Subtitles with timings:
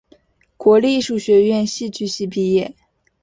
[0.57, 2.75] 国立艺术学院戏剧系毕业。